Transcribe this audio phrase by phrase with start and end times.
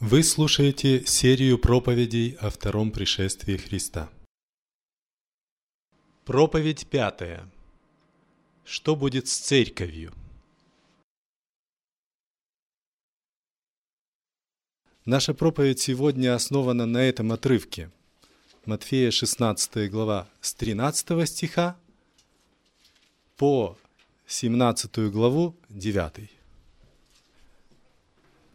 [0.00, 4.10] Вы слушаете серию проповедей о втором пришествии Христа.
[6.24, 7.48] Проповедь пятая.
[8.64, 10.12] Что будет с церковью?
[15.04, 17.88] Наша проповедь сегодня основана на этом отрывке.
[18.66, 21.78] Матфея 16 глава с 13 стиха
[23.36, 23.78] по
[24.26, 26.30] 17 главу 9.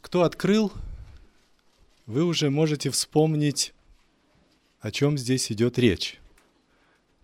[0.01, 0.73] Кто открыл,
[2.09, 3.71] вы уже можете вспомнить,
[4.81, 6.19] о чем здесь идет речь.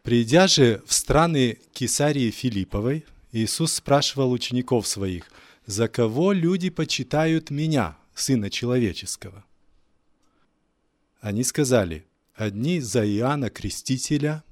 [0.04, 5.32] Придя же в страны Кесарии Филипповой, Иисус спрашивал учеников своих,
[5.66, 9.44] «За кого люди почитают Меня, Сына Человеческого?»
[11.20, 14.44] Они сказали, одни за Иоанна Крестителя,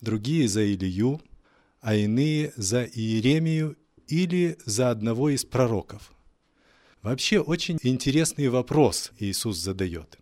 [0.00, 1.20] другие за Илью,
[1.82, 3.76] а иные за Иеремию
[4.08, 6.10] или за одного из пророков.
[7.04, 10.18] Вообще очень интересный вопрос Иисус задает.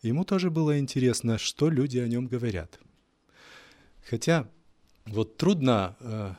[0.00, 2.78] Ему тоже было интересно, что люди о нем говорят.
[4.08, 4.48] Хотя
[5.06, 6.34] вот трудно э,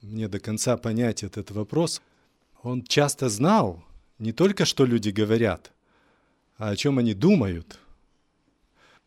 [0.00, 2.00] мне до конца понять этот вопрос.
[2.62, 3.84] Он часто знал
[4.18, 5.70] не только, что люди говорят,
[6.56, 7.78] а о чем они думают.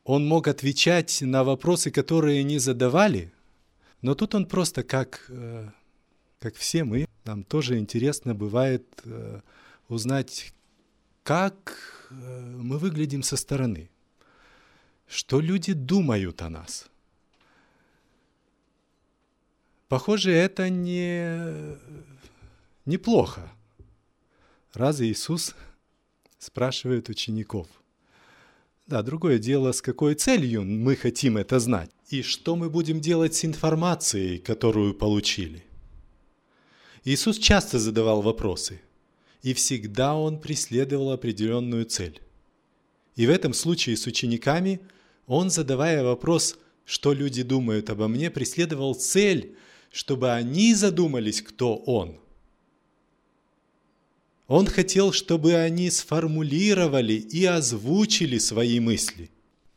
[0.04, 3.34] Он мог отвечать на вопросы, которые не задавали,
[4.04, 5.72] но тут он просто как, э,
[6.46, 9.42] как все мы, нам тоже интересно бывает э,
[9.88, 10.54] узнать,
[11.24, 11.76] как
[12.12, 13.90] э, мы выглядим со стороны,
[15.08, 16.86] что люди думают о нас.
[19.88, 21.80] Похоже, это не
[22.86, 23.52] неплохо.
[24.74, 25.56] Раз Иисус
[26.38, 27.68] спрашивает учеников.
[28.86, 31.90] Да, другое дело, с какой целью мы хотим это знать.
[32.12, 35.64] И что мы будем делать с информацией, которую получили.
[37.06, 38.82] Иисус часто задавал вопросы,
[39.44, 42.20] и всегда Он преследовал определенную цель.
[43.16, 44.80] И в этом случае с учениками
[45.28, 49.56] Он, задавая вопрос, что люди думают обо мне, преследовал цель,
[49.92, 52.20] чтобы они задумались, кто Он.
[54.48, 59.30] Он хотел, чтобы они сформулировали и озвучили свои мысли.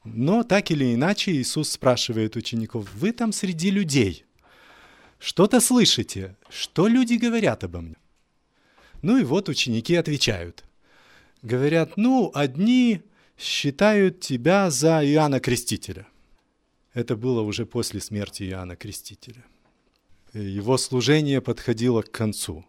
[0.03, 4.24] Но так или иначе Иисус спрашивает учеников, вы там среди людей–
[5.18, 6.36] что-то слышите?
[6.48, 7.96] Что люди говорят обо мне?
[9.02, 10.64] Ну и вот ученики отвечают.
[11.42, 13.02] Говорят, ну, одни
[13.36, 16.06] считают тебя за Иоанна Крестителя.
[16.94, 19.44] Это было уже после смерти Иоанна Крестителя.
[20.32, 22.64] Его служение подходило к концу.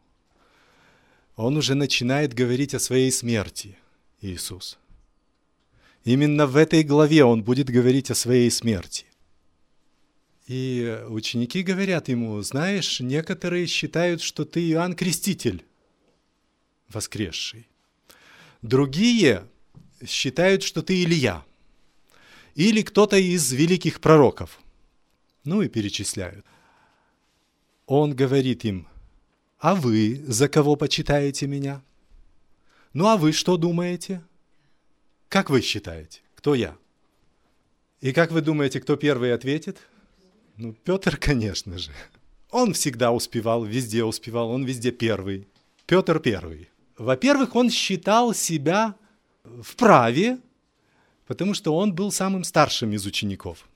[1.36, 3.78] Он уже начинает говорить о своей смерти,
[4.22, 4.78] Иисус.
[6.04, 9.06] Именно в этой главе он будет говорить о своей смерти.
[10.50, 15.64] И ученики говорят ему, знаешь, некоторые считают, что ты Иоанн Креститель,
[16.88, 17.68] воскресший.
[18.64, 19.46] Другие
[20.04, 21.46] считают, что ты Илья.
[22.56, 24.60] Или кто-то из великих пророков.
[25.44, 26.48] Ну и перечисляют.
[27.86, 28.88] Он говорит им,
[29.60, 31.84] а вы за кого почитаете меня?
[32.94, 34.24] Ну а вы что думаете?
[35.28, 36.76] Как вы считаете, кто я?
[38.02, 39.78] И как вы думаете, кто первый ответит?
[40.62, 41.92] Ну, Петр, конечно же.
[42.52, 45.48] Он всегда успевал, везде успевал, он везде первый.
[45.86, 46.68] Петр первый.
[46.98, 48.96] Во-первых, он считал себя
[49.62, 50.38] вправе,
[51.28, 53.70] потому что он был самым старшим из учеников.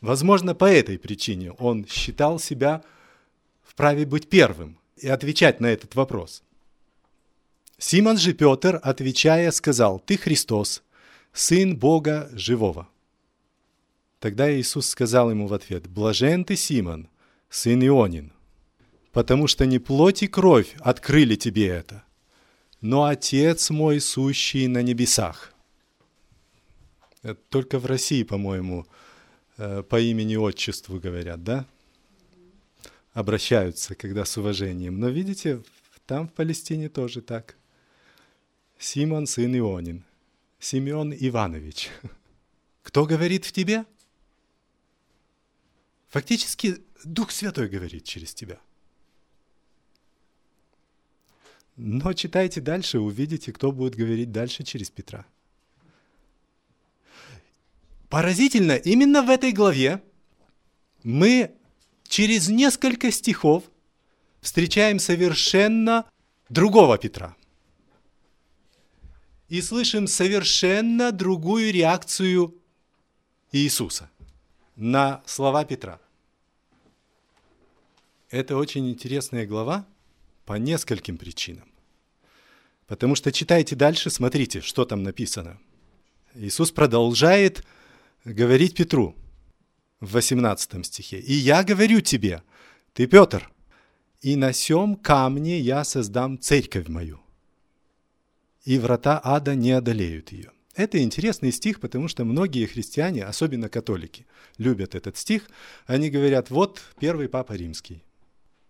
[0.00, 2.84] Возможно, по этой причине он считал себя
[3.64, 6.44] вправе быть первым и отвечать на этот вопрос.
[7.78, 10.84] Симон же Петр, отвечая, сказал, «Ты Христос,
[11.32, 12.86] Сын Бога Живого».
[14.22, 17.08] Тогда Иисус сказал ему в ответ, «Блажен ты, Симон,
[17.50, 18.32] сын Ионин,
[19.10, 22.04] потому что не плоть и кровь открыли тебе это,
[22.80, 25.52] но Отец мой, сущий на небесах».
[27.24, 28.86] Это только в России, по-моему,
[29.56, 31.66] э, по имени-отчеству говорят, да?
[33.14, 35.00] Обращаются, когда с уважением.
[35.00, 35.64] Но видите,
[36.06, 37.56] там в Палестине тоже так.
[38.78, 40.04] Симон, сын Ионин.
[40.60, 41.90] Симеон Иванович.
[42.84, 43.84] Кто говорит в тебе?
[46.12, 48.60] Фактически Дух Святой говорит через тебя.
[51.76, 55.24] Но читайте дальше, увидите, кто будет говорить дальше через Петра.
[58.10, 60.02] Поразительно, именно в этой главе
[61.02, 61.54] мы
[62.06, 63.64] через несколько стихов
[64.42, 66.04] встречаем совершенно
[66.50, 67.34] другого Петра.
[69.48, 72.54] И слышим совершенно другую реакцию
[73.50, 74.10] Иисуса
[74.76, 76.01] на слова Петра.
[78.32, 79.86] Это очень интересная глава
[80.46, 81.68] по нескольким причинам.
[82.86, 85.60] Потому что читайте дальше, смотрите, что там написано.
[86.34, 87.62] Иисус продолжает
[88.24, 89.14] говорить Петру
[90.00, 91.20] в 18 стихе.
[91.20, 92.42] «И я говорю тебе,
[92.94, 93.50] ты Петр,
[94.22, 97.20] и на сем камне я создам церковь мою,
[98.64, 100.52] и врата ада не одолеют ее».
[100.74, 104.24] Это интересный стих, потому что многие христиане, особенно католики,
[104.56, 105.50] любят этот стих.
[105.84, 108.02] Они говорят, вот первый папа римский.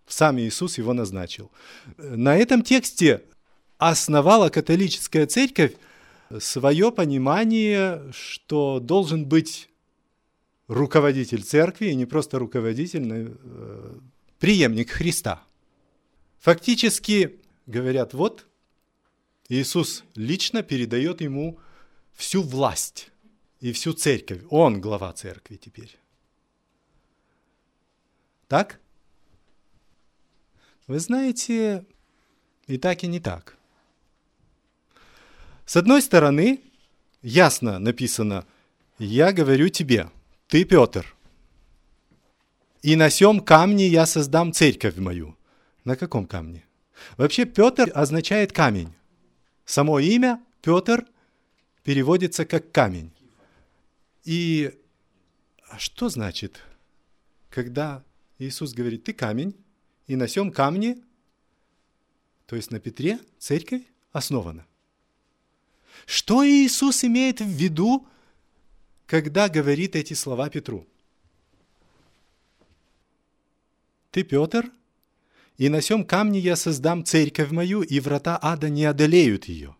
[0.07, 1.51] Сам Иисус его назначил.
[1.97, 3.23] На этом тексте
[3.77, 5.75] основала католическая церковь
[6.39, 9.69] свое понимание, что должен быть
[10.67, 13.99] руководитель церкви, и не просто руководитель, но э,
[14.39, 15.43] преемник Христа.
[16.39, 18.47] Фактически говорят, вот
[19.49, 21.59] Иисус лично передает ему
[22.13, 23.11] всю власть
[23.59, 24.41] и всю церковь.
[24.49, 25.97] Он глава церкви теперь.
[28.47, 28.79] Так?
[30.87, 31.85] Вы знаете,
[32.67, 33.57] и так, и не так.
[35.65, 36.61] С одной стороны,
[37.21, 38.45] ясно написано,
[38.99, 40.09] я говорю тебе,
[40.47, 41.15] ты Петр,
[42.81, 45.37] и на сем камне я создам церковь мою.
[45.85, 46.65] На каком камне?
[47.17, 48.93] Вообще Петр означает камень.
[49.65, 51.05] Само имя Петр
[51.83, 53.11] переводится как камень.
[54.25, 54.77] И
[55.77, 56.59] что значит,
[57.49, 58.03] когда
[58.37, 59.55] Иисус говорит, ты камень,
[60.07, 60.97] и на сем камне,
[62.45, 64.65] то есть на Петре, церковь основана?
[66.05, 68.05] Что Иисус имеет в виду,
[69.05, 70.87] когда говорит эти слова Петру?
[74.11, 74.71] Ты, Петр,
[75.57, 79.75] и на сем камне я создам церковь мою, и врата ада не одолеют ее.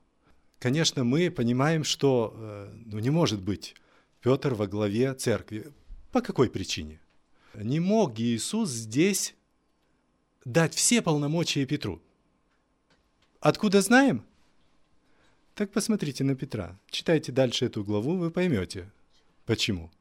[0.60, 3.76] Конечно, мы понимаем, что э, ну, не может быть
[4.22, 5.74] Петр во главе церкви.
[6.12, 7.00] По какой причине?
[7.54, 9.36] Не мог Иисус здесь
[10.46, 12.02] дать все полномочия Петру.
[13.40, 14.24] Откуда знаем?
[15.56, 16.80] Так посмотрите на Петра.
[16.90, 18.90] Читайте дальше эту главу, вы поймете,
[19.46, 19.92] почему.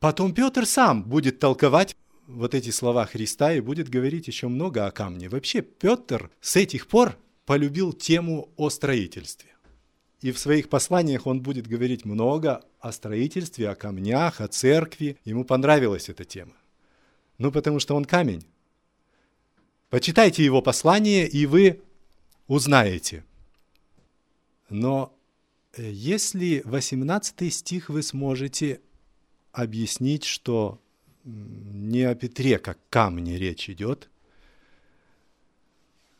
[0.00, 1.96] Потом Петр сам будет толковать
[2.26, 5.28] вот эти слова Христа и будет говорить еще много о камне.
[5.28, 9.50] Вообще Петр с этих пор полюбил тему о строительстве.
[10.20, 15.18] И в своих посланиях он будет говорить много о строительстве, о камнях, о церкви.
[15.24, 16.54] Ему понравилась эта тема.
[17.36, 18.46] Ну, потому что он камень.
[19.94, 21.80] Почитайте его послание, и вы
[22.48, 23.24] узнаете–
[24.74, 25.16] но
[25.74, 28.80] э, если 18 стих вы сможете
[29.52, 30.80] объяснить, что
[31.24, 34.10] не о Петре как камне речь идет,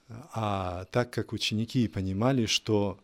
[0.08, 3.00] а так как ученики понимали, что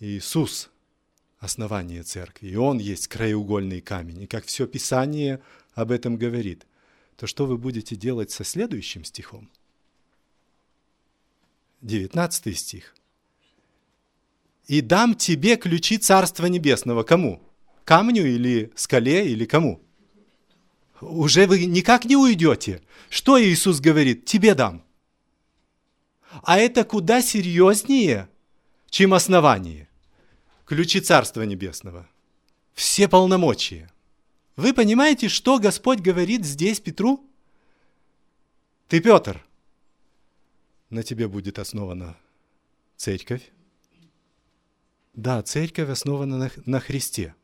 [0.00, 0.70] Иисус–
[1.38, 5.40] основание церкви, и Он есть краеугольный камень, и как все Писание
[5.72, 6.66] об этом говорит,
[7.16, 9.48] то что вы будете делать со следующим стихом?
[11.80, 12.94] 19 стих
[14.68, 17.02] и дам тебе ключи Царства Небесного.
[17.02, 17.42] Кому?
[17.84, 19.82] Камню или скале или кому?
[21.00, 22.82] Уже вы никак не уйдете.
[23.08, 24.26] Что Иисус говорит?
[24.26, 24.84] Тебе дам.
[26.42, 28.28] А это куда серьезнее,
[28.90, 29.88] чем основание.
[30.66, 32.06] Ключи Царства Небесного.
[32.74, 33.90] Все полномочия.
[34.56, 37.24] Вы понимаете, что Господь говорит здесь Петру?
[38.88, 39.42] Ты, Петр,
[40.90, 42.16] на тебе будет основана
[42.96, 43.50] церковь,
[45.18, 47.34] да, церковь основана на, на Христе.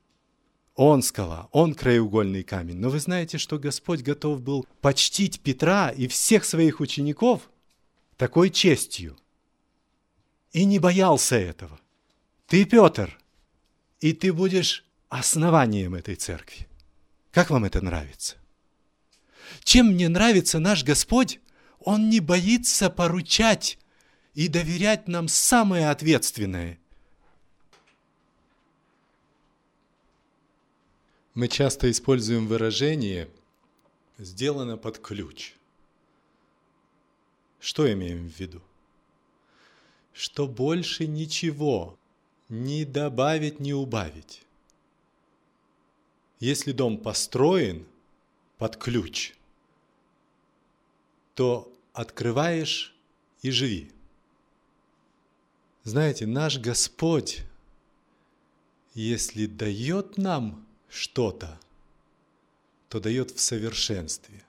[0.77, 2.77] Он скала, он краеугольный камень.
[2.77, 7.51] Но вы знаете, что Господь готов был почтить Петра и всех своих учеников
[8.17, 9.17] такой честью.
[10.53, 11.81] И не боялся этого.
[12.47, 13.19] Ты, Петр,
[14.01, 16.69] и ты будешь основанием этой церкви.
[17.33, 18.37] Как вам это нравится?
[19.65, 21.41] Чем мне нравится наш Господь?
[21.85, 23.79] Он не боится поручать
[24.35, 26.79] и доверять нам самое ответственное–
[31.35, 33.29] Мы часто используем выражение
[34.19, 35.55] «сделано под ключ».
[37.59, 38.63] Что имеем в виду?
[40.13, 41.99] Что больше ничего
[42.49, 44.45] не добавить, не убавить.
[46.39, 47.85] Если дом построен
[48.59, 49.35] под ключ,
[51.35, 52.95] то открываешь
[53.41, 53.91] и живи.
[55.85, 57.43] Знаете, наш Господь,
[58.95, 61.59] если дает нам что-то,
[62.89, 64.43] то дает в совершенстве.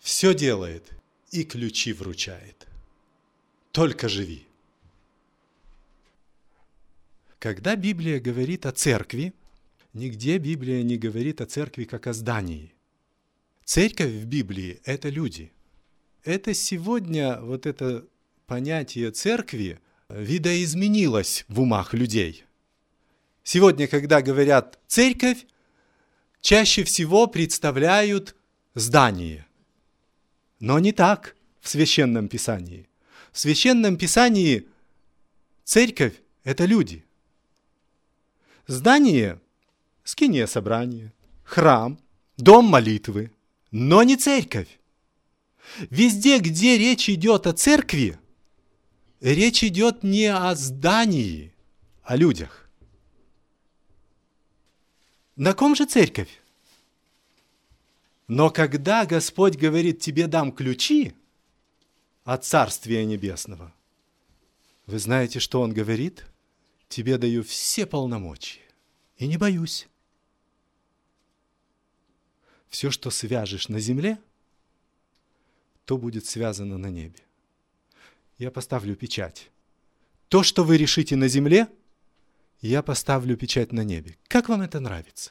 [0.00, 0.90] Все делает
[1.30, 2.66] и ключи вручает.
[3.72, 4.46] Только живи.
[7.38, 9.34] Когда Библия говорит о церкви,
[9.92, 12.73] нигде Библия не говорит о церкви как о здании.
[13.64, 15.50] Церковь в Библии– это люди.
[16.22, 18.04] Это сегодня вот это
[18.46, 19.80] понятие церкви
[20.10, 22.44] видоизменилось в умах людей.
[23.42, 25.46] Сегодня, когда говорят «церковь»,
[26.42, 28.36] чаще всего представляют
[28.74, 29.46] здание.
[30.60, 32.86] Но не так в Священном Писании.
[33.32, 34.68] В Священном Писании
[35.64, 37.02] церковь– это люди.
[38.66, 39.40] Здание–
[40.04, 41.98] скиния собрания, храм,
[42.36, 43.30] дом молитвы,
[43.74, 44.78] но не церковь.
[45.90, 48.20] Везде, где речь идет о церкви,
[49.20, 51.52] речь идет не о здании,
[52.04, 52.70] о людях.
[55.34, 56.40] На ком же церковь?
[58.28, 61.12] Но когда Господь говорит, тебе дам ключи
[62.22, 63.74] от Царствия Небесного,
[64.86, 66.24] вы знаете, что Он говорит?
[66.88, 68.60] Тебе даю все полномочия
[69.16, 69.88] и не боюсь.
[72.74, 74.18] Все, что свяжешь на земле,
[75.84, 77.20] то будет связано на небе.
[78.36, 79.52] Я поставлю печать.
[80.28, 81.68] То, что вы решите на земле,
[82.60, 84.16] я поставлю печать на небе.
[84.26, 85.30] Как вам это нравится?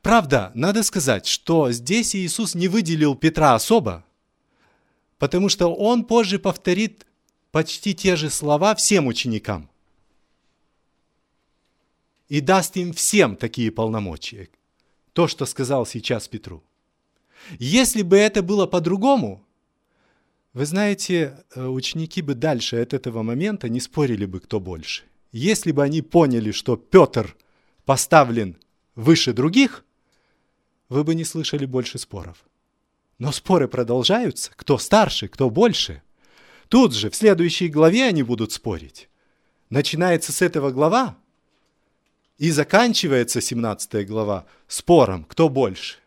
[0.00, 4.04] Правда, надо сказать, что здесь Иисус не выделил Петра особо,
[5.18, 7.04] потому что он позже повторит
[7.50, 9.68] почти те же слова всем ученикам
[12.28, 14.50] и даст им всем такие полномочия.
[15.14, 16.62] То, что сказал сейчас Петру.
[17.58, 19.46] Если бы это было по-другому,
[20.52, 25.04] вы знаете, э, ученики бы дальше от этого момента не спорили бы, кто больше.
[25.30, 27.36] Если бы они поняли, что Петр
[27.84, 28.56] поставлен
[28.96, 29.84] выше других,
[30.88, 32.44] вы бы не слышали больше споров.
[33.18, 36.02] Но споры продолжаются, кто старше, кто больше.
[36.68, 39.08] Тут же, в следующей главе они будут спорить.
[39.70, 41.16] Начинается с этого глава
[42.38, 45.98] и заканчивается 17 глава спором, кто больше.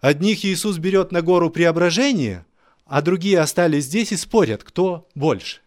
[0.00, 2.46] Одних Иисус берет на гору преображения,
[2.86, 5.60] а другие остались здесь и спорят, кто больше.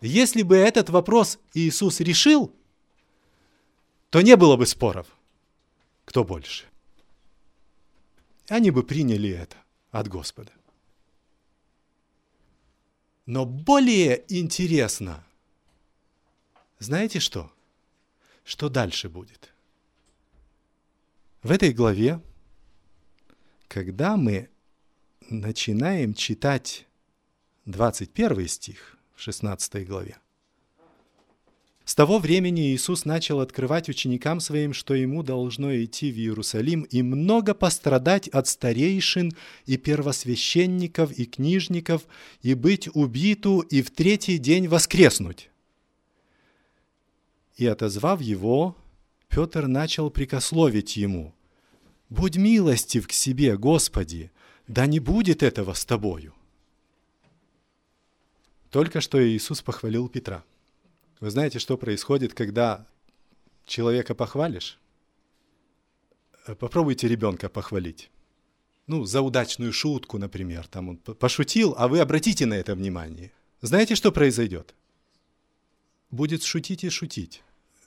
[0.00, 2.54] Если бы этот вопрос Иисус решил,
[4.10, 5.06] то не было бы споров,
[6.04, 6.70] кто больше
[8.50, 9.56] они бы приняли это
[9.92, 10.52] от Господа.
[13.26, 15.24] Но более интересно,
[16.80, 17.52] знаете что?
[18.50, 19.54] Что дальше будет?
[21.44, 22.20] В этой главе,
[23.68, 24.48] когда мы
[25.28, 26.88] начинаем читать
[27.66, 30.18] 21 стих в 16 главе,
[31.84, 37.02] с того времени Иисус начал открывать ученикам своим, что ему должно идти в Иерусалим и
[37.02, 39.30] много пострадать от старейшин
[39.66, 42.02] и первосвященников и книжников,
[42.42, 45.50] и быть убиту, и в третий день воскреснуть.
[47.60, 48.76] И отозвав его,
[49.28, 51.32] Петр начал прикословить ему,
[52.08, 54.30] «Будь милостив к себе, Господи,
[54.66, 56.34] да не будет этого с тобою».
[58.70, 60.42] Только что Иисус похвалил Петра–
[61.20, 62.86] вы знаете, что происходит, когда
[63.66, 64.78] человека похвалишь?
[66.58, 68.10] Попробуйте ребенка похвалить.
[68.86, 70.66] Ну, за удачную шутку, например.
[70.66, 73.32] Там он пошутил, а вы обратите на это внимание.
[73.60, 74.74] Знаете, что произойдет?
[76.10, 77.42] Будет шутить и шутить.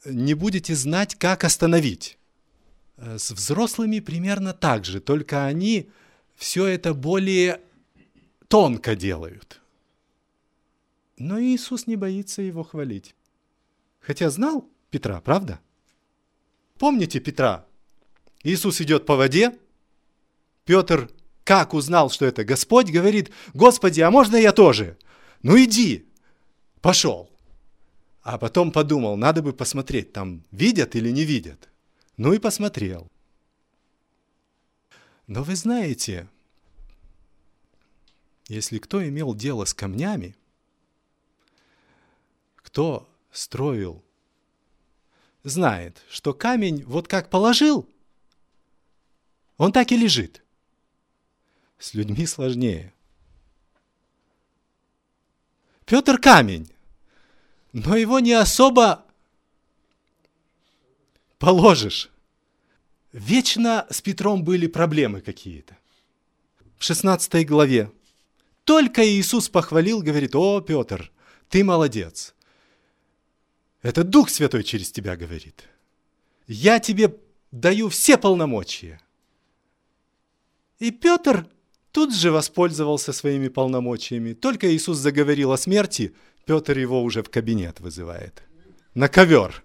[0.05, 2.17] Не будете знать, как остановить.
[2.97, 5.89] Э, с взрослыми примерно так же, только они
[6.35, 7.61] все это более
[8.47, 9.61] тонко делают.
[11.17, 13.15] Но Иисус не боится его хвалить.
[13.99, 15.59] Хотя знал Петра, правда?
[16.77, 17.65] Помните Петра?
[18.43, 19.57] Иисус идет по воде.
[20.65, 21.09] Петр,
[21.43, 24.97] как узнал, что это Господь, говорит, Господи, а можно я тоже?
[25.41, 26.05] Ну иди.
[26.81, 27.29] Пошел.
[28.23, 31.69] А потом подумал, надо бы посмотреть, там видят или не видят.
[32.15, 33.11] Ну и посмотрел.
[35.27, 36.29] Но вы знаете,
[38.47, 40.37] если кто имел дело с камнями,
[42.55, 44.01] кто строил,
[45.43, 47.89] знает, что камень вот как положил,
[49.57, 50.43] он так и лежит.
[51.77, 52.93] С людьми сложнее.
[55.85, 56.72] Петр камень,
[57.73, 59.03] но его не особо
[61.39, 62.09] положишь.
[63.11, 65.77] Вечно с Петром были проблемы какие-то.
[66.77, 67.91] В 16 главе
[68.63, 71.11] только Иисус похвалил, говорит, о, Петр,
[71.49, 72.33] ты молодец.
[73.81, 75.63] Это Дух Святой через тебя говорит.
[76.47, 77.15] Я тебе
[77.51, 79.01] даю все полномочия.
[80.79, 81.47] И Петр
[81.91, 84.33] тут же воспользовался своими полномочиями.
[84.33, 86.15] Только Иисус заговорил о смерти,
[86.45, 88.43] Петр его уже в кабинет вызывает.
[88.93, 89.63] На ковер.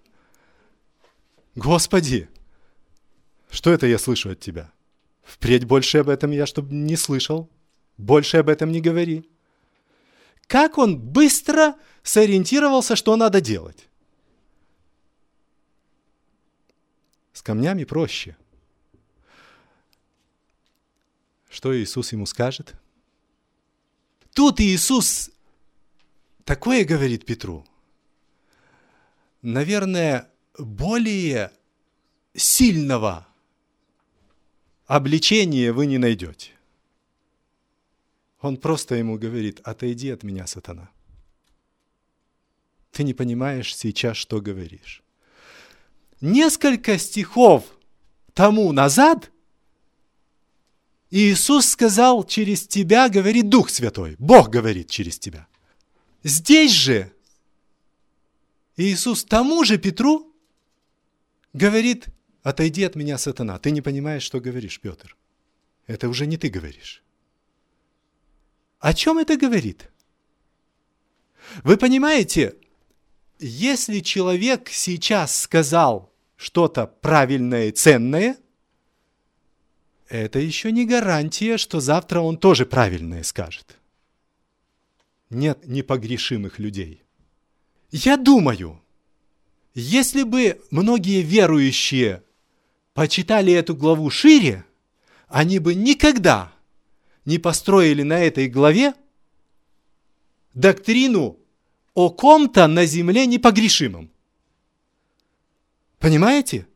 [1.55, 2.29] Господи,
[3.51, 4.71] что это я слышу от тебя?
[5.25, 7.51] Впредь больше об этом я, чтобы не слышал.
[7.97, 9.29] Больше об этом не говори.
[10.47, 13.89] как он быстро сориентировался, что надо делать.
[17.35, 18.37] С камнями проще.
[21.51, 22.75] Что Иисус ему скажет?
[24.33, 25.31] Тут Иисус
[26.49, 27.67] такое говорит Петру.
[29.43, 31.53] Наверное, более
[32.35, 33.29] сильного
[34.87, 36.53] обличения вы не найдете.
[38.41, 40.89] Он просто ему говорит, отойди от меня, сатана.
[42.93, 45.03] Ты не понимаешь сейчас, что говоришь.
[46.23, 47.67] Несколько стихов
[48.33, 49.31] тому назад
[51.11, 54.17] Иисус сказал, через тебя говорит Дух Святой.
[54.19, 55.47] Бог говорит через тебя.
[56.23, 57.13] Здесь же
[58.77, 60.33] Иисус тому же Петру
[61.53, 62.07] говорит,
[62.43, 63.59] отойди от меня, сатана.
[63.59, 65.17] Ты не понимаешь, что говоришь, Петр.
[65.87, 67.03] Это уже не ты говоришь.
[68.79, 69.91] О чем это говорит?
[71.65, 72.57] Вы понимаете,
[73.39, 78.37] если человек сейчас сказал что-то правильное и ценное,
[80.09, 83.78] это еще не гарантия, что завтра он тоже правильное скажет.
[85.31, 87.03] Нет непогрешимых людей.
[87.91, 88.83] Я думаю,
[89.75, 92.23] если бы многие верующие
[92.95, 94.65] почитали эту главу шире,
[95.29, 96.53] они бы никогда
[97.25, 98.95] не построили на этой главе
[100.55, 101.39] доктрину
[101.95, 104.11] о ком-то на земле непогрешимом.
[105.99, 106.67] Понимаете?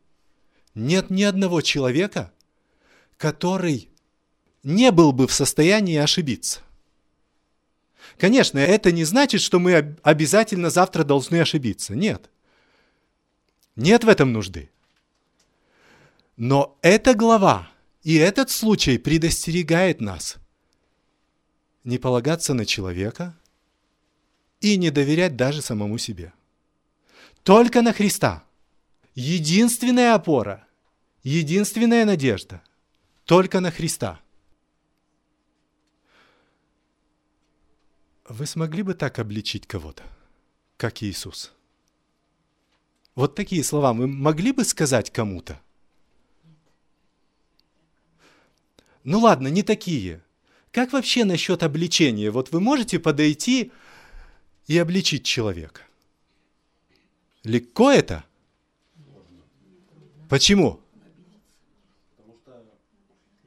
[0.74, 2.32] Нет ни одного человека,
[3.16, 3.90] который
[4.62, 6.60] не был бы в состоянии ошибиться.
[8.22, 11.96] Конечно, это не значит, что мы обязательно завтра должны ошибиться.
[11.96, 12.30] Нет.
[13.74, 14.70] Нет в этом нужды.
[16.36, 17.68] Но эта глава
[18.04, 20.36] и этот случай предостерегает нас
[21.82, 23.36] не полагаться на человека
[24.60, 26.32] и не доверять даже самому себе.
[27.42, 28.44] Только на Христа.
[29.16, 30.64] Единственная опора,
[31.24, 32.62] единственная надежда.
[33.24, 34.20] Только на Христа.
[38.28, 40.04] Вы смогли бы так обличить кого-то,
[40.76, 41.52] как Иисус?
[43.14, 45.60] Вот такие слова мы могли бы сказать кому-то?
[49.04, 50.22] Ну ладно, не такие–
[50.72, 52.30] как вообще насчет обличения?
[52.30, 53.72] Вот вы можете подойти
[54.66, 55.82] и обличить человека?
[57.44, 58.24] Легко это?
[60.30, 60.80] Почему?
[62.16, 62.64] Потому что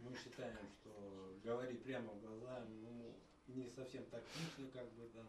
[0.03, 3.15] мы считаем, что говорить прямо в глаза ну,
[3.55, 5.23] не совсем тактично, как бы, да.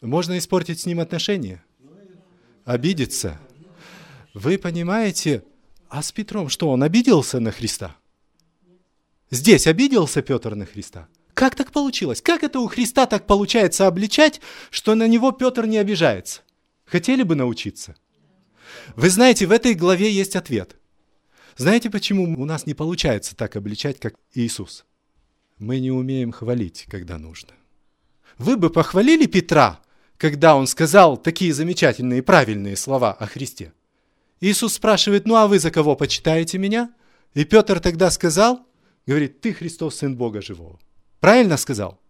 [0.00, 1.64] Можно испортить с ним отношения?
[2.64, 3.38] Обидеться?
[4.34, 5.44] Вы понимаете,
[5.88, 7.96] а с Петром что, он обиделся на Христа?
[9.30, 11.08] Здесь обиделся Петр на Христа.
[11.34, 12.22] Как так получилось?
[12.22, 16.42] Как это у Христа так получается обличать, что на него Петр не обижается?
[16.84, 17.96] Хотели бы научиться?
[18.94, 20.76] Вы знаете, в этой главе есть ответ.
[21.56, 24.84] Знаете, почему у нас не получается так обличать, как Иисус?
[25.58, 27.50] Мы не умеем хвалить, когда нужно.
[28.38, 29.80] Вы бы похвалили Петра,
[30.18, 33.72] когда он сказал такие замечательные и правильные слова о Христе.
[34.40, 36.92] Иисус спрашивает, ну а вы за кого почитаете меня?
[37.34, 38.66] И Петр тогда сказал,
[39.06, 40.78] говорит, ты Христос, Сын Бога Живого.
[41.20, 42.00] Правильно сказал?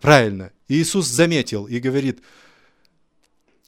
[0.00, 0.52] Правильно.
[0.68, 2.20] Иисус заметил и говорит,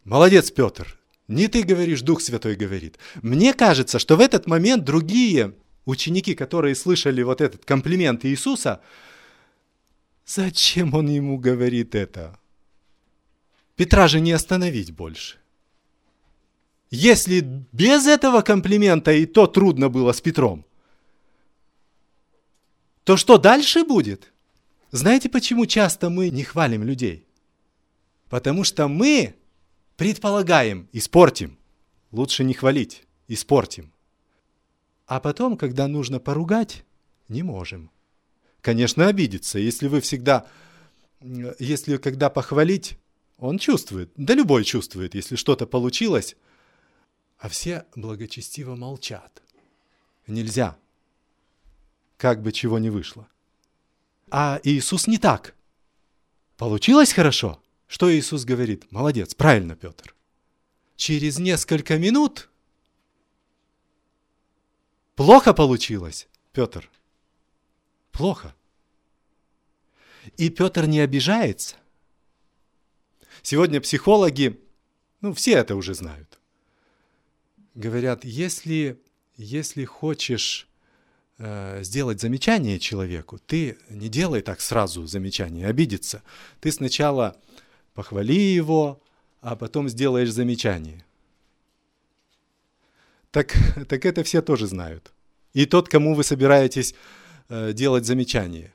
[0.05, 0.98] молодец, Петр,
[1.29, 2.98] не ты говоришь, Дух Святой говорит.
[3.22, 8.81] Мне кажется, что в этот момент другие ученики, которые слышали вот этот комплимент Иисуса,
[10.26, 12.39] зачем он ему говорит это?
[13.80, 15.38] Петра же не остановить больше.
[16.90, 17.40] Если
[17.72, 20.66] без этого комплимента и то трудно было с Петром,
[23.04, 24.34] то что дальше будет?
[24.90, 27.26] Знаете, почему часто мы не хвалим людей?
[28.28, 29.34] Потому что мы
[29.96, 31.56] предполагаем, испортим.
[32.12, 33.94] Лучше не хвалить, испортим.
[35.06, 36.84] А потом, когда нужно поругать,
[37.28, 37.90] не можем.
[38.60, 40.44] Конечно, обидеться, если вы всегда,
[41.58, 42.98] если когда похвалить,
[43.40, 46.37] он чувствует, да любой чувствует, если что-то получилось,
[47.38, 49.42] а все благочестиво молчат.
[50.26, 50.76] Нельзя
[52.20, 53.26] как бы чего не вышло.
[54.31, 55.55] А Иисус не так.
[56.59, 57.62] Получилось хорошо?
[57.87, 58.92] Что Иисус говорит?
[58.92, 60.14] Молодец, правильно, Петр.
[60.96, 62.50] Через несколько минут
[65.16, 66.90] плохо получилось, Петр.
[68.12, 68.55] Плохо.
[70.37, 71.76] И Петр не обижается.
[73.42, 74.61] Сегодня психологи,
[75.20, 76.38] ну все это уже знают,
[77.74, 79.00] говорят, если,
[79.37, 80.68] если хочешь
[81.38, 86.22] э, сделать замечание человеку, ты не делай так сразу замечание, обидится.
[86.61, 87.37] Ты сначала
[87.94, 89.00] похвали его,
[89.40, 91.05] а потом сделаешь замечание.
[93.31, 93.55] Так,
[93.88, 95.12] так это все тоже знают.
[95.53, 96.94] И тот, кому вы собираетесь
[97.48, 98.72] э, делать замечание.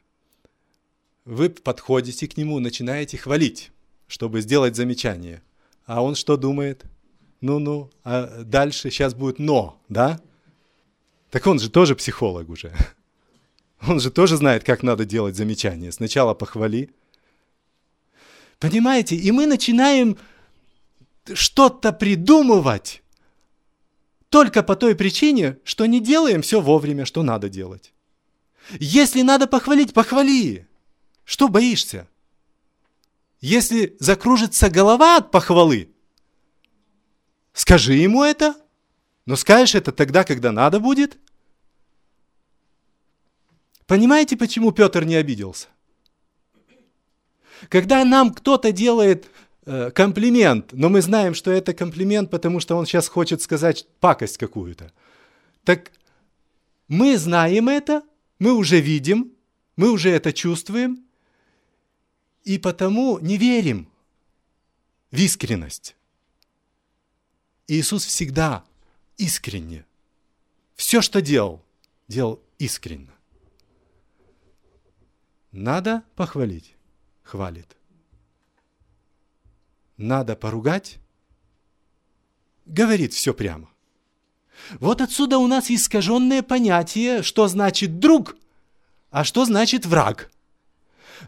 [1.23, 3.71] Вы подходите к нему, начинаете хвалить,
[4.07, 5.41] чтобы сделать замечание.
[5.85, 6.85] А он что думает?
[7.41, 10.19] Ну-ну, а дальше сейчас будет но, да?
[11.31, 12.73] Так он же тоже психолог уже.
[13.87, 15.91] Он же тоже знает, как надо делать замечания.
[15.91, 16.89] Сначала похвали.
[18.57, 19.15] Понимаете?
[19.15, 20.17] И мы начинаем
[21.33, 23.03] что-то придумывать
[24.29, 27.93] только по той причине, что не делаем все вовремя, что надо делать.
[28.79, 30.67] Если надо похвалить, похвали.
[31.23, 32.07] Что боишься?
[33.41, 35.89] Если закружится голова от похвалы,
[37.53, 38.55] скажи ему это,
[39.25, 41.17] но скажешь это тогда, когда надо будет.
[43.87, 45.67] Понимаете, почему Петр не обиделся?
[47.69, 49.27] Когда нам кто-то делает
[49.65, 54.37] э, комплимент, но мы знаем, что это комплимент, потому что он сейчас хочет сказать пакость
[54.37, 54.91] какую-то,
[55.63, 55.91] так
[56.87, 58.03] мы знаем это,
[58.39, 59.31] мы уже видим,
[59.75, 61.04] мы уже это чувствуем,
[62.45, 63.89] и потому не верим
[65.11, 65.95] в искренность.
[67.67, 68.63] Иисус всегда
[69.17, 69.85] искренне.
[70.75, 71.63] Все, что делал,
[72.07, 73.09] делал искренне.
[75.51, 76.75] Надо похвалить,
[77.23, 77.75] хвалит.
[79.97, 80.99] Надо поругать,
[82.65, 83.69] говорит все прямо.
[84.79, 88.35] Вот отсюда у нас искаженное понятие, что значит друг,
[89.09, 90.29] а что значит враг.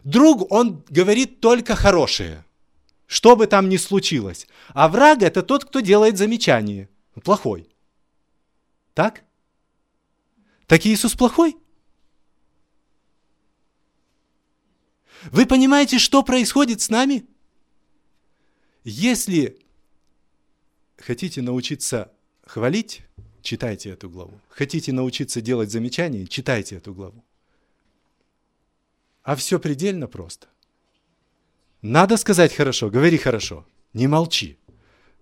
[0.04, 2.44] Друг, он говорит только хорошее,
[3.06, 4.46] что бы там ни случилось.
[4.68, 6.88] А враг это тот, кто делает замечание.
[7.24, 7.68] Плохой.
[8.94, 9.24] Так?
[10.66, 11.56] Так Иисус плохой?
[15.32, 17.26] Вы понимаете, что происходит с нами?
[18.84, 19.58] Если
[20.96, 22.12] хотите научиться
[22.46, 23.02] хвалить,
[23.42, 24.40] читайте эту главу.
[24.48, 27.24] Хотите научиться делать замечания, читайте эту главу.
[29.22, 30.48] А все предельно просто.
[31.82, 34.58] Надо сказать хорошо, говори хорошо, не молчи.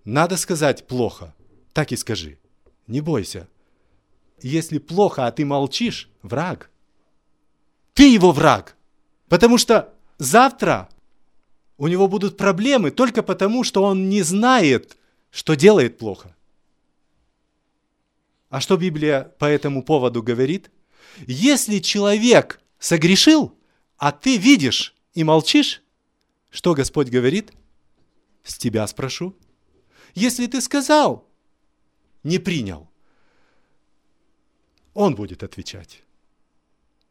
[0.05, 1.35] Надо сказать плохо,
[1.73, 2.39] так и скажи.
[2.87, 3.47] Не бойся.
[4.41, 6.69] Если плохо, а ты молчишь, враг.
[7.93, 8.75] Ты его враг.
[9.27, 10.89] Потому что завтра
[11.77, 14.97] у него будут проблемы только потому, что он не знает,
[15.31, 16.35] что делает плохо.
[18.49, 20.71] А что Библия по этому поводу говорит?
[21.25, 23.56] Если человек согрешил,
[23.97, 25.81] а ты видишь и молчишь,
[26.49, 27.51] что Господь говорит?
[28.43, 29.35] С тебя спрошу.
[30.13, 31.27] Если ты сказал,
[32.23, 32.89] не принял,
[34.93, 36.03] он будет отвечать.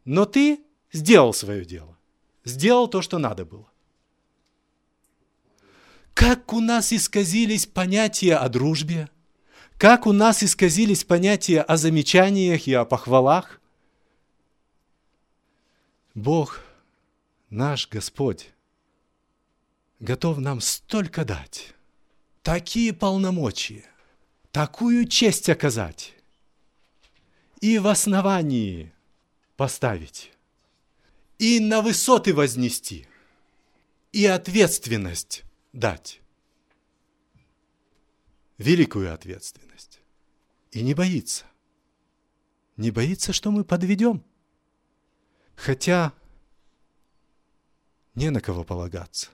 [0.04, 0.60] Но ты
[0.92, 1.96] сделал свое дело
[2.46, 3.66] сделал то, что надо было.
[6.14, 9.10] Как у нас исказились понятия о дружбе,
[9.76, 13.60] как у нас исказились понятия о замечаниях и о похвалах.
[16.14, 16.60] Бог,
[17.50, 18.50] наш Господь,
[20.00, 21.74] готов нам столько дать,
[22.42, 23.84] такие полномочия,
[24.52, 26.14] такую честь оказать
[27.60, 28.92] и в основании
[29.56, 30.32] поставить
[31.38, 33.06] и на высоты вознести,
[34.12, 36.20] и ответственность дать.
[38.58, 40.00] Великую ответственность.
[40.72, 41.44] И не боится.
[42.76, 44.24] Не боится, что мы подведем.
[45.54, 46.14] Хотя
[48.16, 49.28] не на кого полагаться.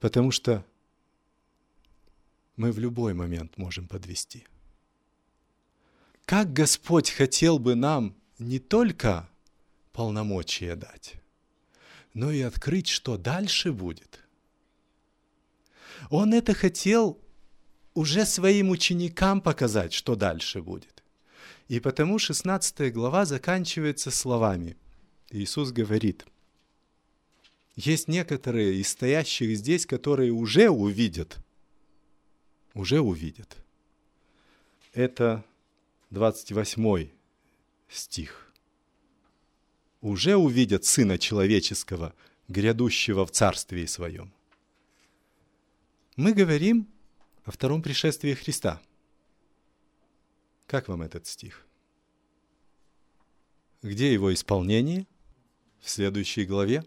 [0.00, 0.64] Потому что
[2.56, 4.46] мы в любой момент можем подвести.
[6.26, 9.28] Как Господь хотел бы нам не только
[9.92, 11.14] полномочия дать,
[12.12, 14.20] но и открыть, что дальше будет.
[16.10, 17.18] Он это хотел
[17.94, 21.02] уже своим ученикам показать, что дальше будет.
[21.68, 24.76] И потому 16 глава заканчивается словами.
[25.30, 26.26] Иисус говорит,
[27.74, 31.38] есть некоторые из стоящих здесь, которые уже увидят,
[32.74, 33.56] уже увидят.
[34.92, 35.44] Это
[36.10, 37.08] 28
[37.88, 38.42] стих
[40.02, 42.14] уже увидят Сына Человеческого,
[42.48, 44.34] грядущего в Царстве Своем.
[46.16, 46.88] Мы говорим
[47.44, 48.82] о втором пришествии Христа.
[50.66, 51.66] Как вам этот стих?
[53.80, 55.06] Где его исполнение?
[55.80, 56.84] В следующей главе.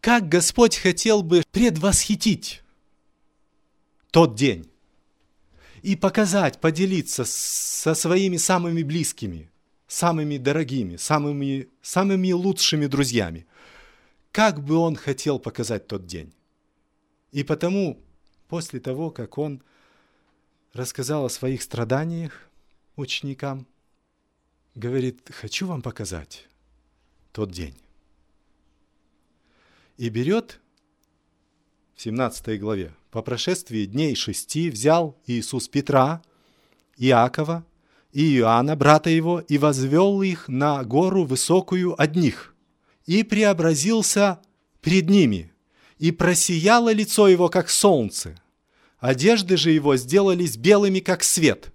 [0.00, 2.62] Как Господь хотел бы предвосхитить
[4.10, 4.70] тот день
[5.82, 9.50] и показать, поделиться со своими самыми близкими–
[9.88, 13.46] самыми дорогими, самыми, самыми лучшими друзьями.
[14.30, 16.32] Как бы он хотел показать тот день.
[17.32, 17.98] И потому,
[18.46, 19.62] после того, как он
[20.74, 22.48] рассказал о своих страданиях
[22.96, 23.66] ученикам,
[24.74, 26.46] говорит, хочу вам показать
[27.32, 27.74] тот день.
[29.98, 30.60] И берет
[31.96, 36.22] в 17 главе, по прошествии дней шести взял Иисус Петра,
[36.96, 37.66] Иакова
[38.12, 42.54] и Иоанна, брата его, и возвел их на гору высокую одних,
[43.06, 44.40] и преобразился
[44.80, 45.52] пред ними,
[45.98, 48.40] и просияло лицо его, как солнце,
[48.98, 51.72] одежды же его сделались белыми, как свет.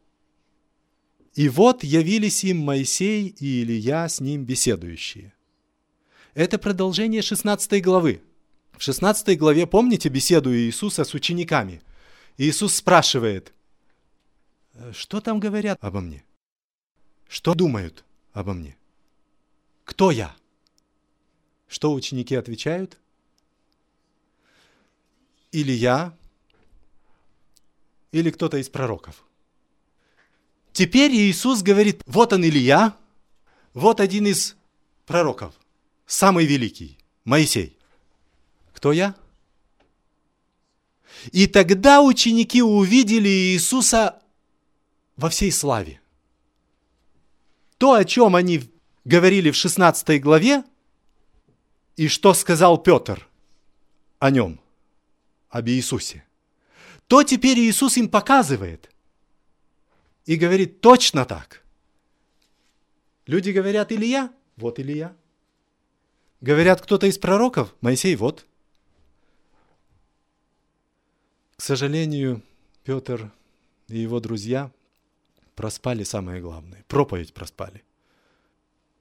[1.36, 5.34] И вот явились им Моисей и Илья с ним беседующие.
[6.34, 8.22] Это продолжение 16 главы.
[8.72, 11.82] В 16 главе, помните беседу Иисуса с учениками?
[12.38, 13.54] Иисус спрашивает,
[14.92, 16.24] что там говорят обо мне?
[17.28, 18.76] Что думают обо мне?
[19.84, 20.36] Кто я?
[21.68, 22.98] Что ученики отвечают?
[25.52, 26.18] Или я,
[28.12, 29.24] или кто-то из пророков.
[30.72, 32.98] Теперь Иисус говорит, вот он Илья,
[33.76, 34.56] вот один из
[35.06, 35.54] пророков,
[36.06, 37.78] самый великий, Моисей.
[38.74, 39.16] Кто я?
[41.32, 44.22] И тогда ученики увидели Иисуса
[45.16, 46.02] во всей славе.
[47.78, 48.70] То, о чем они
[49.06, 50.64] говорили в 16 главе,
[51.96, 53.28] и что сказал Петр
[54.20, 54.60] о нем,
[55.50, 56.26] об Иисусе,
[57.08, 58.90] то теперь Иисус им показывает
[60.26, 61.64] и говорит точно так.
[63.28, 65.16] Люди говорят Илья, вот Илья.
[66.44, 68.46] Говорят кто-то из пророков, Моисей, вот.
[71.56, 72.44] К сожалению,
[72.84, 73.32] Петр
[73.88, 74.70] и его друзья
[75.56, 76.84] проспали самое главное.
[76.90, 77.82] Проповедь проспали,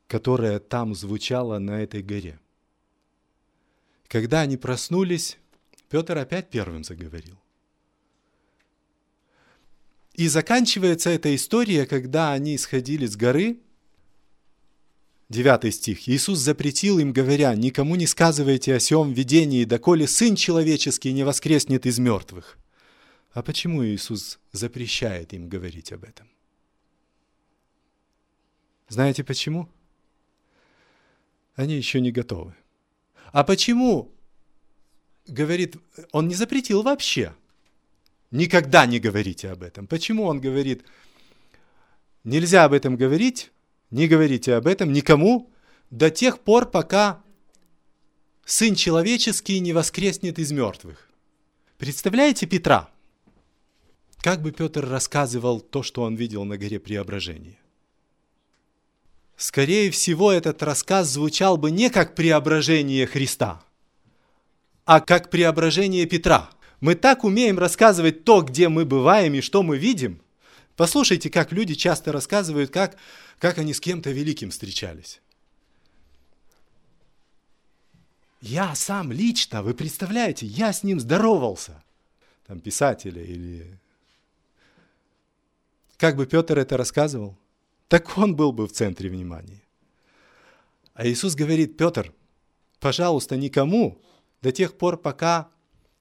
[0.07, 2.39] которая там звучала на этой горе.
[4.07, 5.37] Когда они проснулись,
[5.89, 7.37] Петр опять первым заговорил.
[10.13, 13.59] И заканчивается эта история, когда они сходили с горы,
[15.33, 16.09] 9 стих.
[16.09, 21.87] Иисус запретил им, говоря, «Никому не сказывайте о сем видении, доколе Сын Человеческий не воскреснет
[21.87, 22.59] из мертвых».
[23.33, 26.29] А почему Иисус запрещает им говорить об этом?
[28.88, 29.68] Знаете почему?
[31.55, 32.55] Они еще не готовы.
[33.33, 34.12] А почему?
[35.27, 35.77] Говорит,
[36.12, 37.35] он не запретил вообще.
[38.31, 39.87] Никогда не говорите об этом.
[39.87, 40.85] Почему он говорит,
[42.23, 43.52] нельзя об этом говорить,
[43.93, 45.53] не говорите об этом никому
[45.91, 47.23] до тех пор, пока
[48.45, 51.09] Сын Человеческий не воскреснет из мертвых.
[51.79, 52.91] Представляете Петра?
[54.19, 57.63] Как бы Петр рассказывал то, что он видел на горе Преображения?
[59.43, 63.63] скорее всего, этот рассказ звучал бы не как преображение Христа,
[64.85, 66.51] а как преображение Петра.
[66.81, 70.21] Мы так умеем рассказывать то, где мы бываем и что мы видим.
[70.77, 72.97] Послушайте, как люди часто рассказывают, как,
[73.43, 75.21] как они с кем-то великим встречались.
[78.41, 81.83] Я сам лично, вы представляете, я с ним здоровался.
[82.47, 83.81] Там писатели или...
[85.97, 87.37] Как бы Петр это рассказывал?
[87.89, 89.65] так он был бы в центре внимания.
[90.95, 92.15] А Иисус говорит, Петр,
[92.79, 93.99] пожалуйста, никому
[94.41, 95.51] до тех пор, пока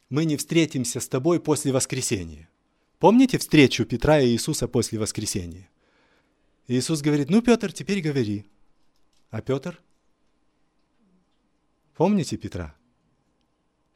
[0.10, 2.50] мы не встретимся с тобой после воскресения.
[3.00, 5.72] Помните встречу Петра и Иисуса после воскресения?
[6.72, 8.46] Иисус говорит, ну, Петр, теперь говори.
[9.30, 9.78] А Петр?
[11.96, 12.74] Помните Петра?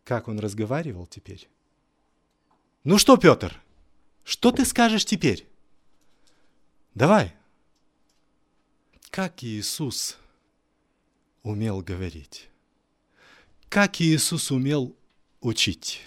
[0.03, 1.47] Как он разговаривал теперь?
[2.83, 3.61] Ну что, Петр,
[4.25, 5.47] что ты скажешь теперь?
[6.93, 7.33] Давай,
[9.09, 10.17] как Иисус
[11.43, 12.49] умел говорить,
[13.69, 14.93] как Иисус умел
[15.39, 16.01] учить,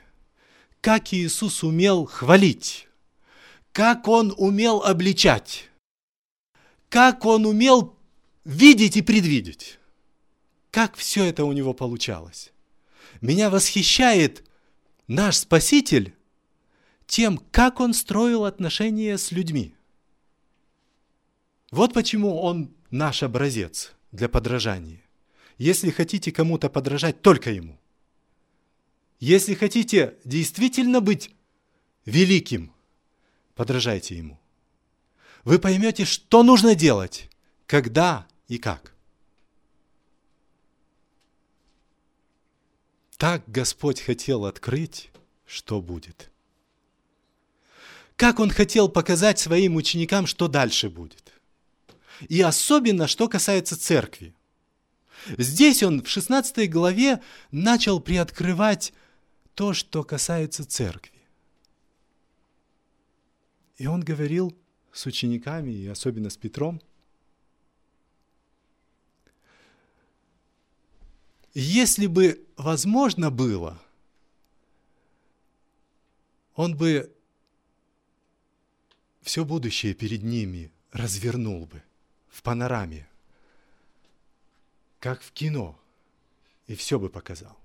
[0.83, 2.88] как Иисус умел хвалить,
[3.72, 5.67] как Он умел обличать,
[6.88, 7.96] как Он умел
[8.44, 9.79] видеть и предвидеть,
[10.70, 12.53] как все это у Него получалось.
[13.20, 14.44] Меня восхищает
[15.07, 16.14] наш Спаситель
[17.07, 19.74] тем, как Он строил отношения с людьми.
[21.70, 25.03] Вот почему Он наш образец для подражания.
[25.59, 27.79] Если хотите кому-то подражать, только ему.
[29.20, 31.31] Если хотите действительно быть
[32.05, 32.72] великим,
[33.57, 34.38] подражайте ему.
[35.48, 37.30] Вы поймете, что нужно делать,
[37.66, 38.92] когда и как.
[43.16, 45.11] Так Господь хотел открыть,
[45.46, 46.30] что будет.
[48.16, 51.32] Как Он хотел показать своим ученикам, что дальше будет–
[52.28, 54.34] И особенно, что касается церкви.
[55.38, 58.92] Здесь он в 16 главе начал приоткрывать
[59.54, 61.22] то, что касается церкви.
[63.78, 64.54] И он говорил
[64.98, 66.82] с учениками, и особенно с Петром,
[71.54, 73.80] если бы возможно было,
[76.56, 77.14] он бы
[79.22, 81.80] все будущее перед ними развернул бы
[82.28, 83.08] в панораме,
[84.98, 85.78] как в кино,
[86.66, 87.56] и все бы показал.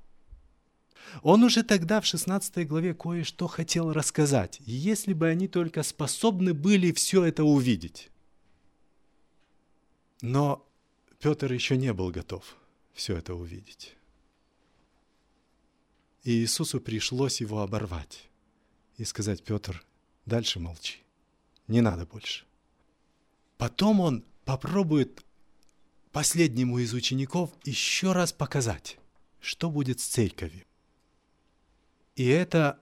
[1.22, 6.92] Он уже тогда в 16 главе кое-что хотел рассказать, если бы они только способны были
[6.92, 8.10] все это увидеть.
[10.22, 10.66] Но
[11.20, 12.58] Петр еще не был готов
[12.94, 13.96] все это увидеть.
[16.24, 18.30] И Иисусу пришлось его оборвать
[18.98, 19.84] и сказать, Петр,
[20.26, 21.00] дальше молчи,
[21.68, 22.46] не надо больше.
[23.58, 25.24] Потом он попробует
[26.12, 28.98] последнему из учеников еще раз показать,
[29.42, 30.66] что будет с церковью.
[32.16, 32.80] И это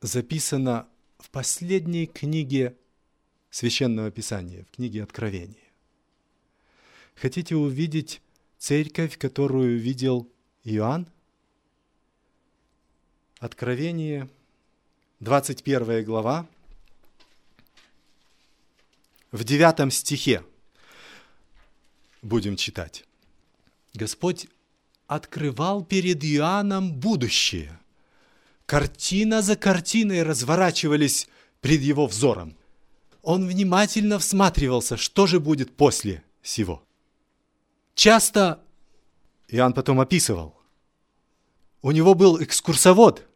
[0.00, 2.76] записано в последней книге
[3.50, 5.56] Священного Писания, в книге Откровения.
[7.14, 8.22] Хотите увидеть
[8.58, 10.30] церковь, которую видел
[10.64, 11.06] Иоанн?
[13.38, 14.28] Откровение,
[15.20, 16.46] 21 глава,
[19.30, 20.42] в 9 стихе
[22.22, 23.04] будем читать.
[23.92, 24.46] Господь
[25.06, 27.78] открывал перед Иоанном будущее–
[28.70, 31.28] Картина за картиной разворачивались
[31.60, 32.56] пред его взором.
[33.20, 36.80] Он внимательно всматривался, что же будет после сего.
[37.96, 38.62] Часто
[39.48, 40.54] Иоанн потом описывал.
[41.82, 43.26] У него был экскурсовод,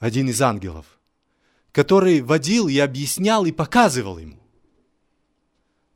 [0.00, 0.84] один из ангелов,
[1.72, 4.38] который водил и объяснял и показывал ему.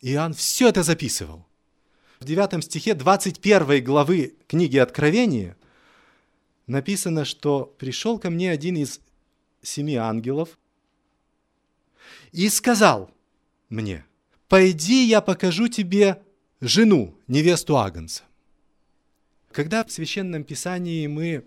[0.01, 1.45] Иоанн все это записывал.
[2.21, 5.59] В 9 стихе 21 главы книги Откровения–
[6.69, 9.01] написано, что пришел ко мне один из
[9.63, 10.59] семи ангелов
[12.31, 13.11] и сказал
[13.69, 14.05] мне,
[14.47, 16.23] пойди, я покажу тебе
[16.61, 18.23] жену, невесту Агнца.
[19.51, 21.45] Когда в Священном Писании мы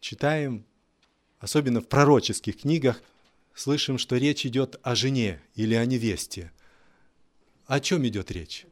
[0.00, 0.66] читаем,
[1.38, 3.02] особенно в пророческих книгах,
[3.54, 6.52] слышим, что речь идет о жене или о невесте,
[7.66, 8.66] о чем идет речь?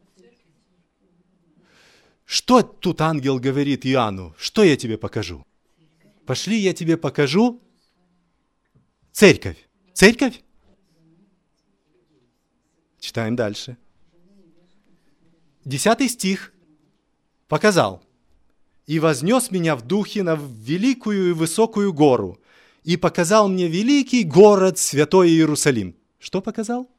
[2.25, 4.35] Что тут ангел говорит Иоанну?
[4.39, 5.45] Что я тебе покажу?
[6.27, 7.61] Пошли, я тебе покажу
[9.13, 9.57] церковь.
[9.93, 10.43] Церковь?
[13.01, 13.77] Читаем дальше.
[15.65, 16.53] Десятый стих
[17.53, 18.03] показал.
[18.87, 22.41] «И вознес меня в духе на великую и высокую гору,
[22.83, 25.95] и показал мне великий город, святой Иерусалим».
[26.19, 26.91] Что показал?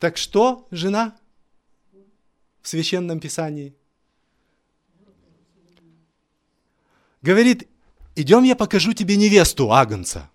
[0.00, 1.18] Так что, жена,
[2.62, 3.74] в священном писании?
[7.28, 7.68] Говорит,
[8.16, 10.30] идем я покажу тебе невесту Агнца.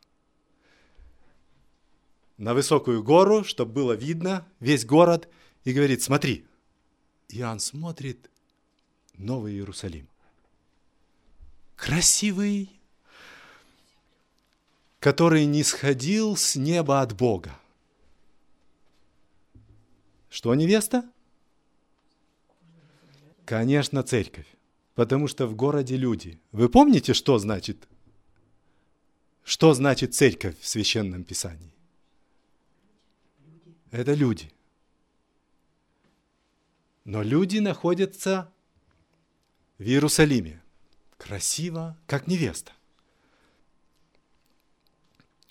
[2.38, 5.28] На высокую гору, чтобы было видно весь город,
[5.64, 6.46] и говорит, смотри.
[7.30, 8.30] Иоанн смотрит
[9.16, 10.08] Новый Иерусалим.
[11.76, 12.70] Красивый,
[15.00, 17.60] который не сходил с неба от Бога.
[20.30, 21.04] Что невеста?
[23.46, 24.53] Конечно, церковь
[24.96, 26.40] потому что в городе люди.
[26.52, 27.88] Вы помните, что значит?
[29.44, 31.74] Что значит церковь в священном писании?
[33.92, 34.52] Это люди.
[37.04, 38.52] Но люди находятся
[39.78, 40.62] в Иерусалиме.
[41.18, 42.72] Красиво, как невеста.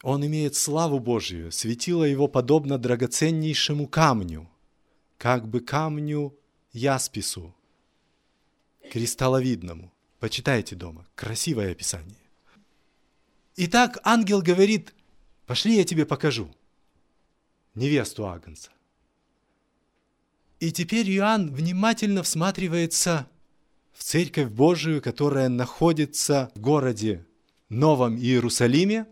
[0.03, 4.51] Он имеет славу Божию, светило его подобно драгоценнейшему камню,
[5.17, 6.37] как бы камню
[6.73, 7.55] яспису,
[8.93, 9.91] кристалловидному.
[10.21, 11.07] Почитайте дома.
[11.15, 12.19] Красивое описание.
[13.57, 14.93] Итак, ангел говорит,
[15.47, 16.55] пошли я тебе покажу
[17.75, 18.71] невесту Агнца.
[20.61, 23.27] И теперь Иоанн внимательно всматривается
[23.95, 27.27] в Церковь Божию, которая находится в городе
[27.71, 29.07] Новом Иерусалиме,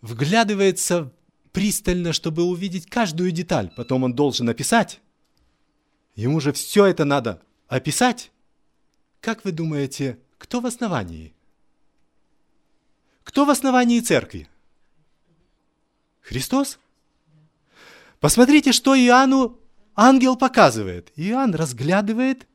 [0.00, 1.12] вглядывается
[1.52, 3.70] пристально, чтобы увидеть каждую деталь.
[3.76, 5.00] Потом он должен описать.
[6.14, 8.32] Ему же все это надо описать.
[9.20, 11.34] Как вы думаете, кто в основании?
[13.24, 14.48] Кто в основании церкви?
[16.20, 16.78] Христос?
[18.20, 19.58] Посмотрите, что Иоанну
[19.94, 21.12] ангел показывает.
[21.16, 22.46] Иоанн разглядывает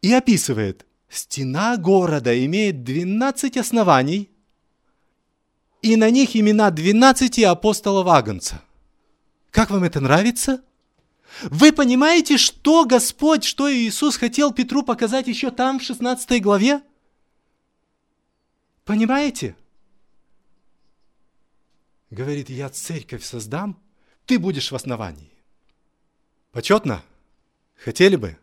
[0.00, 0.86] и описывает.
[1.08, 4.30] Стена города имеет 12 оснований,
[5.82, 8.62] и на них имена 12 апостолов Агнца.
[9.50, 10.62] Как вам это нравится?
[11.42, 16.82] Вы понимаете, что Господь, что Иисус хотел Петру показать еще там, в 16 главе?
[18.84, 19.56] Понимаете?
[22.10, 23.80] Говорит, я церковь создам,
[24.26, 25.32] ты будешь в основании.
[26.50, 27.02] Почетно?
[27.76, 28.36] Хотели бы?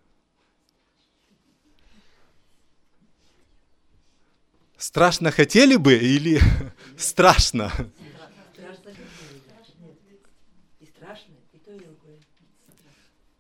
[4.78, 6.42] Страшно хотели бы или
[6.98, 7.72] страшно?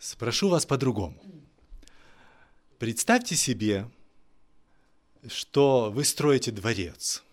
[0.10, 1.16] Спрошу вас по-другому.
[2.80, 3.88] Представьте себе,
[5.28, 7.24] что вы строите дворец,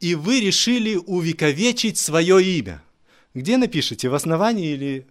[0.00, 2.82] и вы решили увековечить свое имя.
[3.34, 5.06] Где напишите, в основании или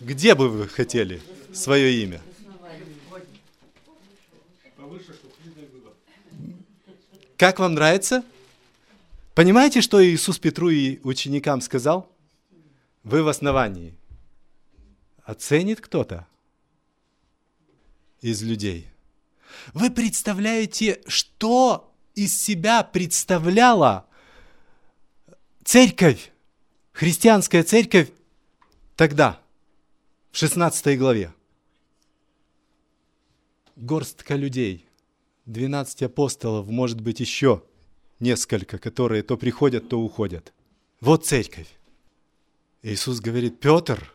[0.00, 1.22] где бы вы хотели
[1.54, 2.20] свое имя?
[7.36, 8.24] Как вам нравится?
[9.36, 12.10] Понимаете, что Иисус Петру и ученикам сказал?
[13.08, 13.94] Вы в основании.
[15.22, 16.26] Оценит кто-то
[18.20, 18.86] из людей.
[19.72, 24.06] Вы представляете, что из себя представляла
[25.64, 26.30] церковь,
[26.92, 28.10] христианская церковь
[28.94, 29.40] тогда,
[30.30, 31.32] в 16 главе.
[33.76, 34.84] Горстка людей–
[35.46, 37.62] 12 апостолов, может быть, еще
[38.20, 40.52] несколько, которые то приходят, то уходят.
[41.00, 41.77] Вот церковь.
[42.88, 44.10] Иисус говорит, Петр,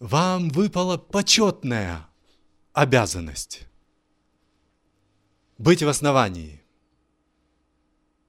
[0.00, 2.08] вам выпала почетная
[2.72, 3.68] обязанность
[5.58, 6.60] быть в основании.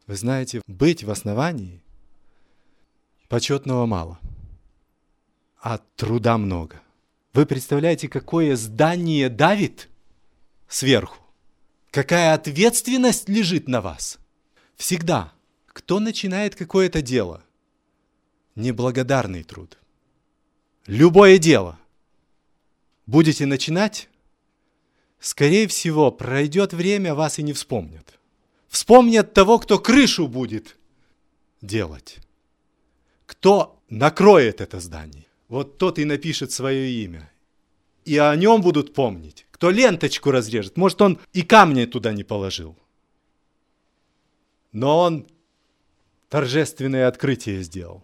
[0.05, 1.81] Вы знаете, быть в основании
[3.27, 4.19] почетного мало,
[5.59, 6.79] а труда много.
[7.33, 9.89] Вы представляете, какое здание давит–
[10.67, 11.23] сверху.
[11.89, 14.19] Какая ответственность лежит на вас?
[14.75, 15.33] Всегда,
[15.65, 17.43] кто начинает какое-то дело,
[18.57, 19.77] неблагодарный труд.
[20.85, 21.79] Любое дело
[23.05, 24.09] будете начинать,
[25.19, 28.19] скорее всего, пройдет время, вас и не вспомнят.
[28.67, 30.77] Вспомнят того, кто крышу будет
[31.61, 32.17] делать.
[33.25, 35.25] Кто накроет это здание.
[35.47, 37.31] Вот тот и напишет свое имя.
[38.03, 40.77] И о нем будут помнить кто ленточку разрежет.
[40.77, 42.77] Может, он и камни туда не положил.
[44.71, 45.27] Но он
[46.29, 48.03] торжественное открытие сделал.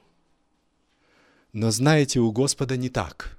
[1.53, 3.37] Но знаете, у Господа не так.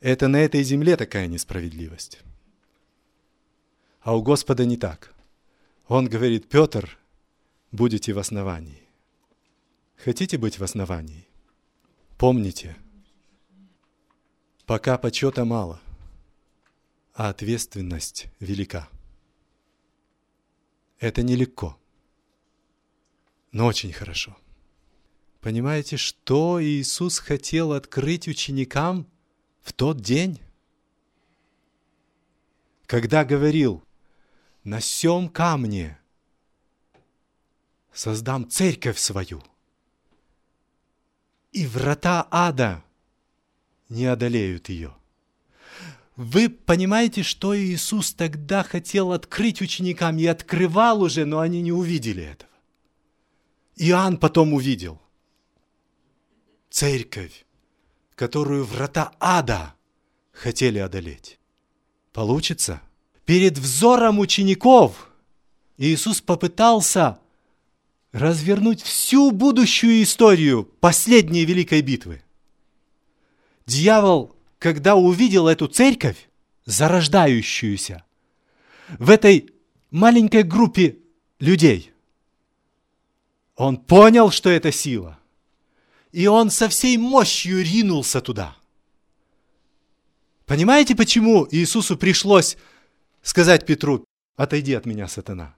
[0.00, 2.20] Это на этой земле такая несправедливость.
[4.00, 5.14] А у Господа не так.
[5.88, 6.98] Он говорит, Петр,
[7.72, 8.82] будете в основании.
[9.96, 11.26] Хотите быть в основании?
[12.18, 12.76] Помните,
[14.66, 15.80] пока почета мало,
[17.14, 18.88] а ответственность велика.
[20.98, 21.78] Это нелегко,
[23.52, 24.36] но очень хорошо.
[25.46, 29.06] Понимаете, что Иисус хотел открыть ученикам
[29.62, 30.40] в тот день?
[32.86, 33.80] Когда говорил,
[34.64, 36.00] на сем камне
[37.92, 39.40] создам церковь свою,
[41.52, 42.82] и врата ада
[43.88, 44.96] не одолеют ее–
[46.16, 52.24] вы понимаете, что Иисус тогда хотел открыть ученикам и открывал уже, но они не увидели
[52.24, 52.50] этого.
[53.76, 55.00] Иоанн потом увидел.
[56.78, 57.46] Церковь,
[58.16, 59.72] которую врата ада
[60.30, 61.38] хотели одолеть.
[62.12, 62.82] Получится?
[63.24, 65.10] Перед взором учеников
[65.78, 67.18] Иисус попытался
[68.12, 72.22] развернуть всю будущую историю последней великой битвы.
[73.64, 76.28] Дьявол когда увидел эту церковь,
[76.66, 78.04] зарождающуюся,
[78.98, 79.48] в этой
[79.90, 80.98] маленькой группе
[81.40, 81.94] людей,
[83.54, 85.18] он понял, что это сила.
[86.12, 88.56] И он со всей мощью ринулся туда.
[90.46, 92.56] Понимаете, почему Иисусу пришлось
[93.22, 94.04] сказать Петру,
[94.36, 95.54] отойди от меня, сатана?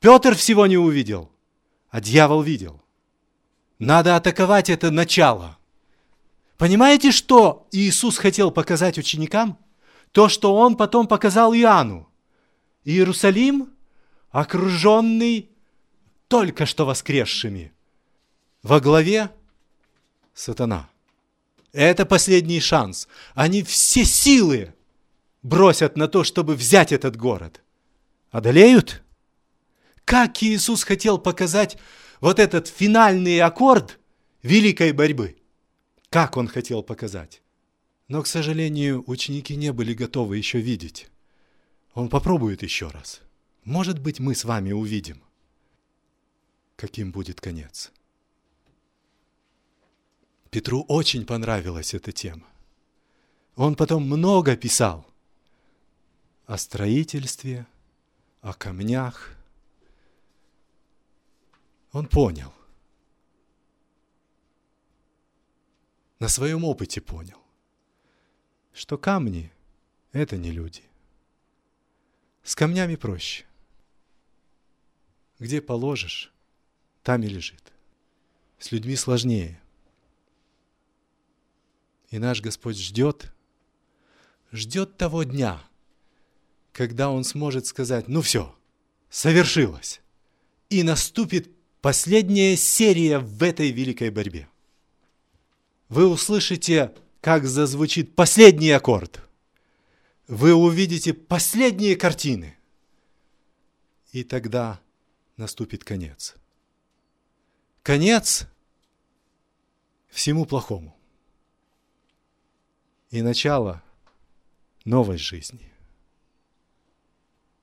[0.00, 1.30] Петр всего не увидел,
[1.90, 2.82] а дьявол видел.
[3.78, 5.58] Надо атаковать это начало–
[6.58, 9.58] Понимаете, что Иисус хотел показать ученикам?
[10.12, 12.08] То, что Он потом показал Иоанну.
[12.84, 13.70] Иерусалим,
[14.30, 15.50] окруженный
[16.28, 17.72] только что воскресшими.
[18.66, 19.30] Во главе
[20.34, 20.90] сатана.
[21.72, 23.06] Это последний шанс.
[23.34, 24.74] Они все силы
[25.42, 27.60] бросят на то, чтобы взять этот город.
[28.32, 29.04] Одолеют?
[30.04, 31.78] Как Иисус хотел показать
[32.20, 34.00] вот этот финальный аккорд
[34.42, 35.36] великой борьбы–
[36.10, 37.42] как он хотел показать.
[38.08, 41.08] Но, к сожалению, ученики не были готовы еще видеть.
[41.94, 43.20] Он попробует еще раз.
[43.64, 45.22] Может быть, мы с вами увидим.
[46.76, 47.92] каким будет конец.
[50.50, 52.46] Петру очень понравилась эта тема.
[53.56, 55.06] Он потом много писал
[56.46, 57.66] о строительстве,
[58.40, 59.34] о камнях.
[61.92, 62.52] Он понял.
[66.18, 67.38] На своем опыте понял,
[68.72, 69.52] что камни–
[70.12, 70.82] это не люди.
[72.42, 73.44] С камнями проще.
[75.38, 76.32] Где положишь,
[77.02, 77.72] там и лежит.
[78.58, 79.60] С людьми сложнее.
[82.16, 83.30] И наш Господь ждет,
[84.50, 85.62] ждет того дня,
[86.72, 88.56] когда Он сможет сказать, ну все,
[89.10, 90.00] совершилось.
[90.70, 91.50] И наступит
[91.82, 94.48] последняя серия в этой великой борьбе.
[95.90, 99.20] Вы услышите, как зазвучит последний аккорд.
[100.26, 102.56] Вы увидите последние картины.
[104.12, 104.80] И тогда
[105.36, 106.34] наступит конец.
[107.82, 108.46] Конец
[110.08, 110.95] всему плохому.
[113.10, 113.82] И начало
[114.84, 115.72] новой жизни.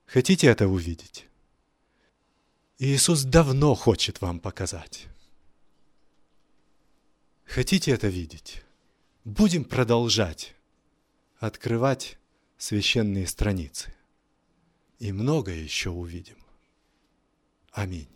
[0.06, 1.26] Хотите это увидеть?
[2.78, 5.06] Иисус давно хочет вам показать.
[7.44, 8.62] Хотите это видеть?
[9.24, 10.54] Будем продолжать
[11.38, 12.18] открывать
[12.56, 13.94] священные страницы.
[14.98, 16.38] И многое еще увидим.
[17.70, 18.08] Аминь.